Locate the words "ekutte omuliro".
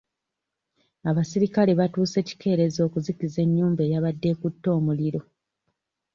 4.33-5.21